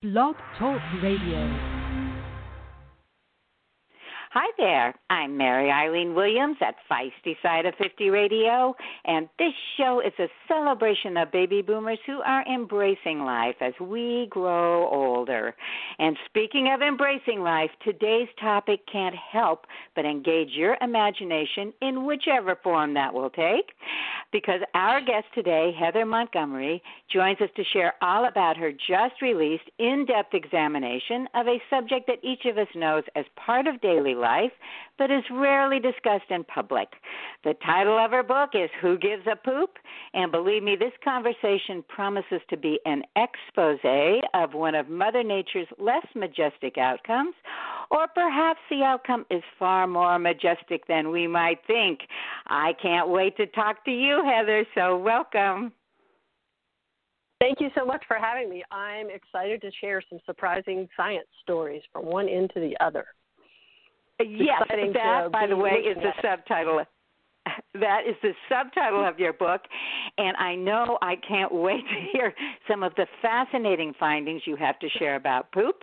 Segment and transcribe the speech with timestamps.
[0.00, 1.77] Blog Talk Radio.
[4.40, 4.94] Hi there.
[5.10, 8.72] I'm Mary Eileen Williams at Feisty Side of 50 Radio,
[9.04, 14.28] and this show is a celebration of baby boomers who are embracing life as we
[14.30, 15.56] grow older.
[15.98, 19.66] And speaking of embracing life, today's topic can't help
[19.96, 23.72] but engage your imagination in whichever form that will take,
[24.30, 26.80] because our guest today, Heather Montgomery,
[27.12, 32.06] joins us to share all about her just released in depth examination of a subject
[32.06, 34.27] that each of us knows as part of daily life,
[34.98, 36.88] but is rarely discussed in public.
[37.44, 39.70] The title of her book is Who Gives a Poop?
[40.14, 43.78] And believe me, this conversation promises to be an expose
[44.34, 47.34] of one of Mother Nature's less majestic outcomes,
[47.90, 52.00] or perhaps the outcome is far more majestic than we might think.
[52.46, 55.72] I can't wait to talk to you, Heather, so welcome.
[57.40, 58.64] Thank you so much for having me.
[58.72, 63.06] I'm excited to share some surprising science stories from one end to the other.
[64.20, 64.62] Yes,
[64.94, 66.84] that, by the way, is the subtitle.
[67.80, 69.62] That is the subtitle of your book,
[70.18, 72.34] and I know I can't wait to hear
[72.68, 75.82] some of the fascinating findings you have to share about poop.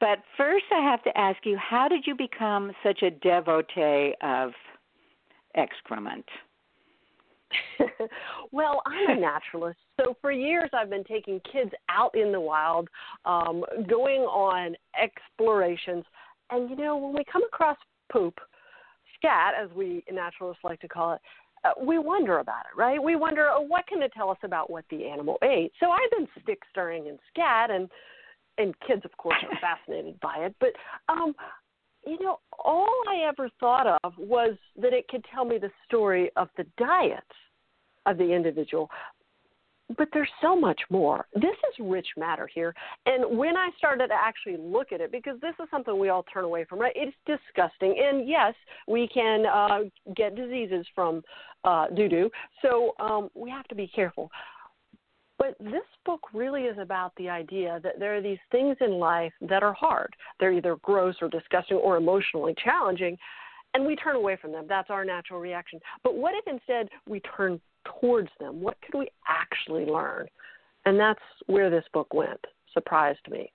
[0.00, 4.50] But first, I have to ask you how did you become such a devotee of
[5.54, 6.24] excrement?
[8.52, 9.78] well, I'm a naturalist.
[10.00, 12.88] So for years, I've been taking kids out in the wild,
[13.24, 16.04] um, going on explorations
[16.50, 17.76] and you know, when we come across
[18.12, 18.38] poop,
[19.16, 21.20] scat, as we naturalists like to call it,
[21.64, 23.02] uh, we wonder about it, right?
[23.02, 25.72] We wonder, oh, what can it tell us about what the animal ate?
[25.80, 27.88] So I've been stick stirring in scat, and
[28.58, 30.54] and kids, of course, are fascinated by it.
[30.60, 30.70] But
[31.08, 31.34] um,
[32.06, 36.30] you know, all I ever thought of was that it could tell me the story
[36.36, 37.24] of the diet
[38.06, 38.90] of the individual
[39.96, 41.26] but there's so much more.
[41.34, 42.74] This is rich matter here.
[43.06, 46.24] And when I started to actually look at it, because this is something we all
[46.32, 46.94] turn away from, right?
[46.94, 48.02] It's disgusting.
[48.02, 48.54] And yes,
[48.88, 49.80] we can uh,
[50.16, 51.22] get diseases from
[51.64, 52.30] uh, doo doo.
[52.62, 54.30] So um, we have to be careful.
[55.38, 59.32] But this book really is about the idea that there are these things in life
[59.42, 60.14] that are hard.
[60.38, 63.18] They're either gross or disgusting or emotionally challenging,
[63.74, 64.66] and we turn away from them.
[64.68, 65.80] That's our natural reaction.
[66.04, 67.60] But what if instead we turn
[68.00, 68.60] towards them?
[68.60, 70.28] What could we actually learn?
[70.86, 72.44] And that's where this book went.
[72.72, 73.52] Surprised me.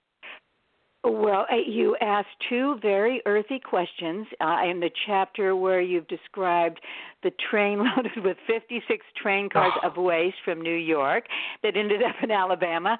[1.01, 6.81] Well, you asked two very earthy questions uh, in the chapter where you've described
[7.23, 9.87] the train loaded with 56 train cars oh.
[9.87, 11.25] of waste from New York
[11.63, 12.97] that ended up in Alabama.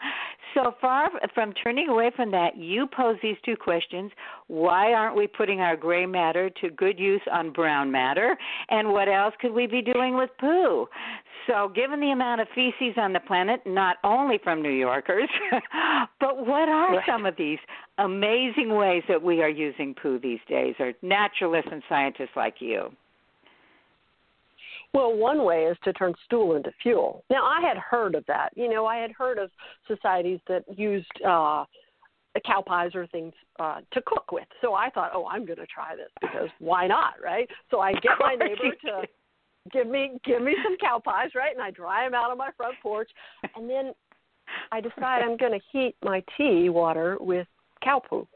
[0.54, 4.12] So far from turning away from that, you pose these two questions.
[4.48, 8.38] Why aren't we putting our gray matter to good use on brown matter?
[8.70, 10.88] And what else could we be doing with poo?
[11.48, 15.30] So, given the amount of feces on the planet, not only from New Yorkers,
[16.20, 17.06] but what are right.
[17.08, 17.60] some of these
[17.98, 22.92] amazing ways that we are using poo these days, or naturalists and scientists like you?
[24.94, 27.24] Well, one way is to turn stool into fuel.
[27.30, 28.50] Now, I had heard of that.
[28.56, 29.52] You know, I had heard of
[29.88, 31.66] societies that used uh,
[32.46, 34.48] cow pies or things uh, to cook with.
[34.62, 37.48] So I thought, oh, I'm going to try this because why not, right?
[37.70, 39.08] So I get my neighbor to
[39.72, 41.54] give me give me some cow pies, right?
[41.54, 43.10] And I dry them out on my front porch,
[43.56, 43.94] and then
[44.72, 47.48] I decide I'm going to heat my tea water with
[47.84, 48.28] cow poo.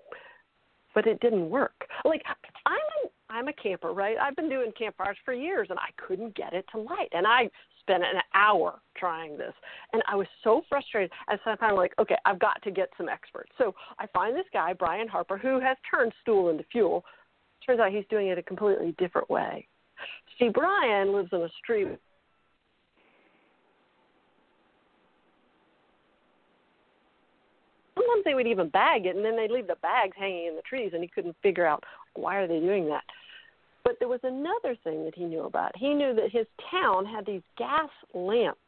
[0.95, 1.87] But it didn't work.
[2.05, 2.21] Like
[2.65, 4.15] I'm I'm a camper, right?
[4.21, 7.09] I've been doing campfires for years and I couldn't get it to light.
[7.13, 7.49] And I
[7.79, 9.53] spent an hour trying this.
[9.91, 11.11] And I was so frustrated.
[11.27, 13.51] And so I finally like, okay, I've got to get some experts.
[13.57, 17.03] So I find this guy, Brian Harper, who has turned stool into fuel.
[17.65, 19.67] Turns out he's doing it a completely different way.
[20.43, 21.87] See, Brian lives in a street
[27.95, 30.61] sometimes they would even bag it and then they'd leave the bags hanging in the
[30.63, 31.81] trees and he couldn't figure out
[32.15, 33.03] why are they doing that
[33.85, 35.75] but there was another thing that he knew about.
[35.75, 38.59] He knew that his town had these gas lamps,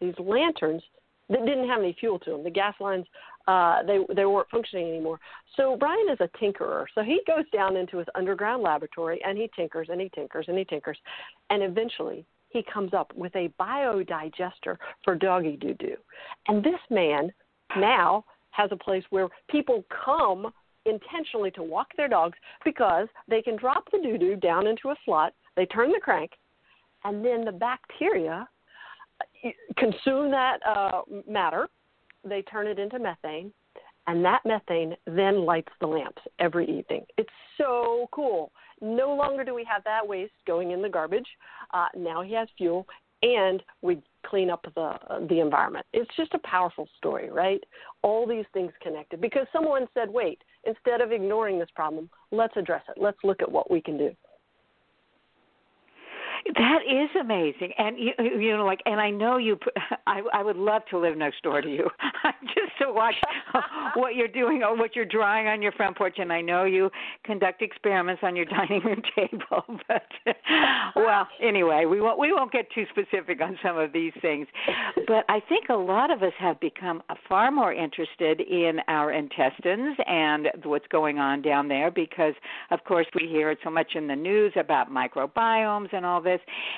[0.00, 0.82] these lanterns
[1.30, 2.44] that didn't have any fuel to them.
[2.44, 3.06] The gas lines
[3.46, 5.18] uh, they they weren't functioning anymore.
[5.56, 6.84] So Brian is a tinkerer.
[6.94, 10.58] So he goes down into his underground laboratory and he tinkers and he tinkers and
[10.58, 10.98] he tinkers,
[11.50, 15.96] and eventually he comes up with a biodigester for doggy doo doo.
[16.48, 17.32] And this man
[17.76, 20.52] now has a place where people come
[20.84, 24.96] intentionally to walk their dogs because they can drop the doo doo down into a
[25.04, 26.32] slot, they turn the crank,
[27.04, 28.48] and then the bacteria
[29.76, 31.68] consume that uh, matter,
[32.24, 33.52] they turn it into methane,
[34.06, 37.04] and that methane then lights the lamps every evening.
[37.18, 38.52] It's so cool.
[38.80, 41.26] No longer do we have that waste going in the garbage.
[41.72, 42.86] Uh, now he has fuel,
[43.22, 44.94] and we clean up the
[45.28, 45.86] the environment.
[45.92, 47.62] It's just a powerful story, right?
[48.02, 52.82] All these things connected because someone said, "Wait, instead of ignoring this problem, let's address
[52.88, 53.00] it.
[53.00, 54.16] Let's look at what we can do."
[56.54, 59.58] That is amazing, and you, you know, like, and I know you.
[60.06, 61.88] I I would love to live next door to you,
[62.42, 63.14] just to watch
[63.94, 66.16] what you're doing or what you're drawing on your front porch.
[66.18, 66.90] And I know you
[67.24, 69.64] conduct experiments on your dining room table.
[69.88, 70.36] But
[70.96, 74.46] well, anyway, we won't we won't get too specific on some of these things.
[75.06, 79.12] But I think a lot of us have become uh, far more interested in our
[79.12, 82.34] intestines and what's going on down there because,
[82.70, 86.31] of course, we hear it so much in the news about microbiomes and all this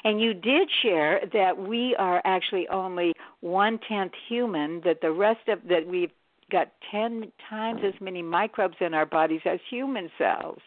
[0.04, 5.48] and you did share that we are actually only one tenth human, that the rest
[5.48, 6.10] of that we've
[6.50, 10.58] got 10 times as many microbes in our bodies as human cells.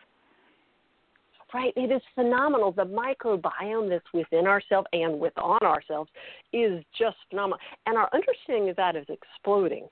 [1.53, 2.73] Right, it is phenomenal.
[2.73, 6.09] The microbiome that's within ourselves and within ourselves
[6.51, 7.59] is just phenomenal.
[7.85, 9.87] And our understanding of that is exploding.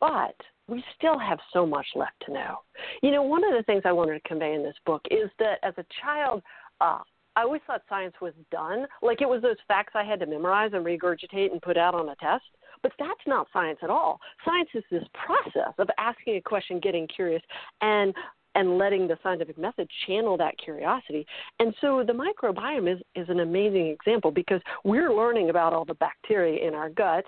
[0.00, 0.36] But
[0.68, 2.58] we still have so much left to know.
[3.02, 5.58] You know, one of the things I wanted to convey in this book is that
[5.62, 6.42] as a child,
[6.80, 7.00] uh,
[7.36, 8.86] I always thought science was done.
[9.02, 12.08] Like it was those facts I had to memorize and regurgitate and put out on
[12.08, 12.44] a test.
[12.82, 14.20] But that's not science at all.
[14.44, 17.42] Science is this process of asking a question, getting curious,
[17.82, 18.14] and
[18.56, 21.24] and letting the scientific method channel that curiosity.
[21.60, 25.94] And so the microbiome is, is an amazing example because we're learning about all the
[25.94, 27.24] bacteria in our gut,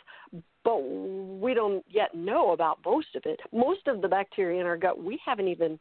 [0.64, 3.38] but we don't yet know about most of it.
[3.52, 5.78] Most of the bacteria in our gut we haven't even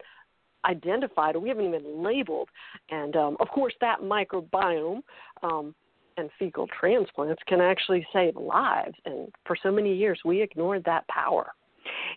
[0.66, 2.50] identified or we haven't even labeled.
[2.90, 5.02] And um, of course, that microbiome
[5.44, 5.76] um,
[6.18, 8.96] and fecal transplants can actually save lives.
[9.06, 11.54] And for so many years, we ignored that power.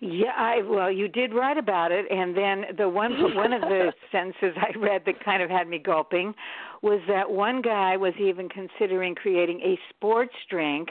[0.01, 3.93] Yeah, I well, you did write about it, and then the one one of the
[4.13, 6.35] sentences I read that kind of had me gulping
[6.83, 10.91] was that one guy was even considering creating a sports drink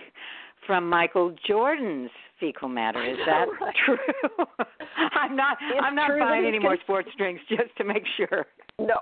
[0.65, 3.03] from Michael Jordan's fecal matter.
[3.03, 3.75] Is that right.
[3.85, 3.97] true?
[5.13, 5.57] I'm not.
[5.61, 8.45] It's I'm not buying any more sports drinks just to make sure.
[8.79, 8.99] No.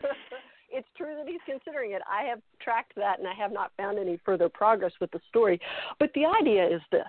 [0.70, 2.02] it's true that he's considering it.
[2.10, 5.60] I have tracked that and I have not found any further progress with the story.
[5.98, 7.02] But the idea is this.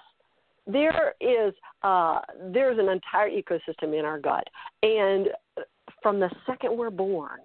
[0.66, 1.54] There is
[1.84, 2.20] uh,
[2.52, 4.44] there's an entire ecosystem in our gut,
[4.84, 5.28] and
[6.02, 7.40] from the second we're born,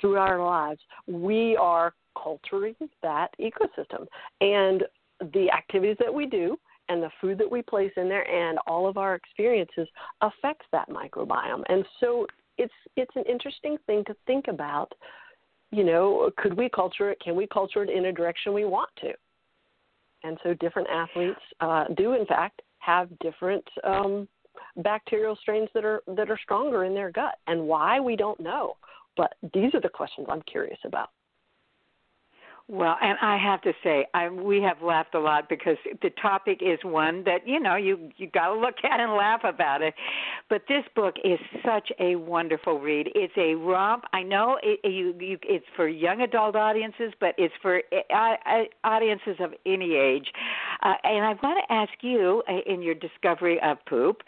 [0.00, 4.06] through our lives, we are culturing that ecosystem.
[4.40, 4.84] And
[5.32, 6.56] the activities that we do
[6.88, 9.88] and the food that we place in there and all of our experiences
[10.20, 11.62] affects that microbiome.
[11.68, 12.26] And so
[12.58, 14.92] it's it's an interesting thing to think about.
[15.70, 17.20] You know, could we culture it?
[17.20, 19.12] Can we culture it in a direction we want to?
[20.22, 24.28] And so different athletes uh, do in fact have different um,
[24.78, 27.36] bacterial strains that are that are stronger in their gut.
[27.46, 28.76] And why we don't know.
[29.16, 31.10] But these are the questions I'm curious about.
[32.66, 36.60] Well, and I have to say, I, we have laughed a lot because the topic
[36.62, 39.92] is one that you know you you got to look at and laugh about it.
[40.48, 43.08] But this book is such a wonderful read.
[43.14, 44.04] It's a romp.
[44.14, 48.34] I know it, you, you it's for young adult audiences, but it's for uh,
[48.82, 50.28] audiences of any age.
[50.82, 54.22] Uh, and I want to ask you, uh, in your discovery of poop,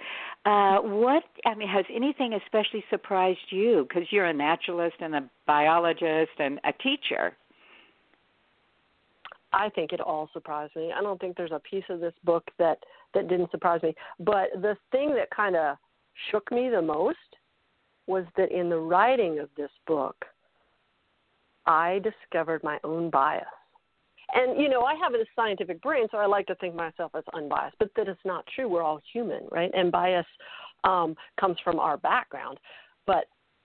[0.45, 3.87] uh, what I mean, has anything especially surprised you?
[3.89, 7.35] Because you're a naturalist and a biologist and a teacher.
[9.57, 10.93] I think it all surprised me.
[10.97, 12.79] I don't think there's a piece of this book that
[13.15, 13.95] that didn't surprise me.
[14.21, 15.77] But the thing that kind of
[16.31, 17.17] shook me the most
[18.07, 20.27] was that in the writing of this book,
[21.65, 23.45] I discovered my own bias.
[24.35, 27.25] And you know, I have a scientific brain, so I like to think myself as
[27.33, 28.69] unbiased, but that is not true.
[28.69, 29.71] We're all human, right?
[29.73, 30.27] And bias
[30.85, 32.59] um, comes from our background.
[33.07, 33.25] But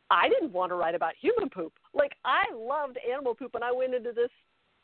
[0.10, 1.74] I didn't want to write about human poop.
[1.94, 4.30] Like I loved animal poop, and I went into this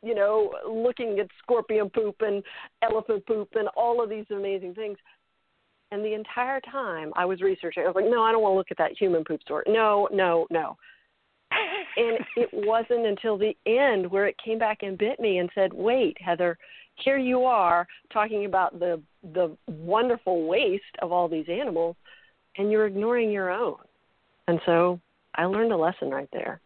[0.03, 2.43] you know, looking at scorpion poop and
[2.81, 4.97] elephant poop and all of these amazing things.
[5.91, 8.57] And the entire time I was researching, I was like, no, I don't want to
[8.57, 9.63] look at that human poop story.
[9.67, 10.77] No, no, no.
[11.97, 15.71] and it wasn't until the end where it came back and bit me and said,
[15.73, 16.57] wait, Heather,
[17.03, 19.01] here you are talking about the
[19.33, 21.95] the wonderful waste of all these animals
[22.57, 23.77] and you're ignoring your own.
[24.47, 24.99] And so
[25.35, 26.59] I learned a lesson right there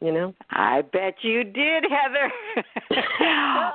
[0.00, 0.34] you know?
[0.50, 2.32] I bet you did heather.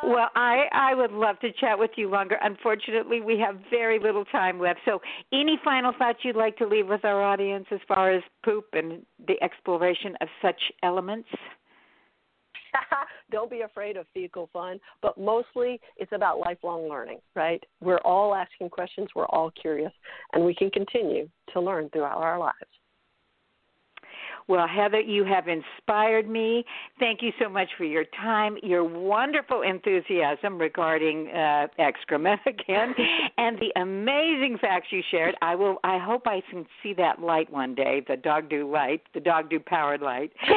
[0.04, 2.38] Well i i would love to chat with you longer.
[2.42, 4.80] Unfortunately we have very little time left.
[4.86, 5.02] So
[5.34, 9.06] any final thoughts you'd like to leave with our audience as far as poop and
[9.28, 11.28] the exploration of such elements?
[13.32, 17.64] Don't be afraid of fecal fun, but mostly it's about lifelong learning, right?
[17.82, 19.92] We're all asking questions, we're all curious,
[20.34, 22.56] and we can continue to learn throughout our lives.
[24.50, 26.66] Well, Heather, you have inspired me.
[26.98, 32.96] Thank you so much for your time, your wonderful enthusiasm regarding uh, excrement again,
[33.38, 35.36] and the amazing facts you shared.
[35.44, 35.78] I will.
[35.84, 39.52] I hope I can see that light one day, the dog do light, the dog
[39.52, 40.32] do powered light.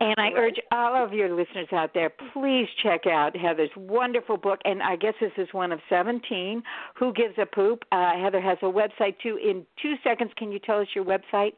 [0.00, 4.60] and I urge all of your listeners out there, please check out Heather's wonderful book.
[4.64, 6.62] And I guess this is one of 17.
[6.94, 7.82] Who gives a poop?
[7.90, 9.38] Uh, Heather has a website too.
[9.42, 11.54] In two seconds, can you tell us your website?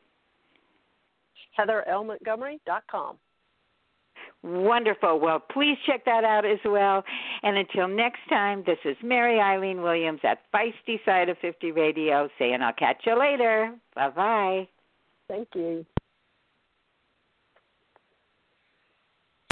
[1.59, 3.19] HeatherLMontgomery.com.
[4.43, 5.21] Wonderful.
[5.21, 7.05] Well, please check that out as well.
[7.45, 12.29] And until next time, this is Mary Eileen Williams at Feisty Side of 50 Radio
[12.39, 13.73] saying I'll catch you later.
[13.95, 14.69] Bye bye.
[15.29, 15.87] Thank you.